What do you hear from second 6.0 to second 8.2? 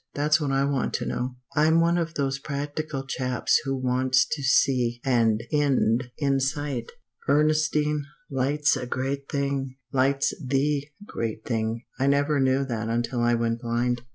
in sight. "Ernestine,